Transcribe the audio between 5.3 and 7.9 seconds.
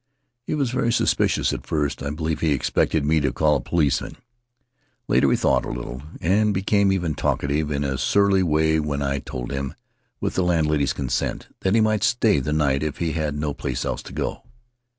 thawed a little, and became even talkative in